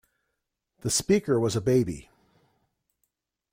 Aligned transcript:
The 0.79 0.89
speaker 0.89 1.39
was 1.39 1.55
a 1.55 1.61
baby! 1.61 2.09